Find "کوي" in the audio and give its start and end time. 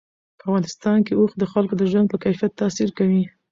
2.97-3.23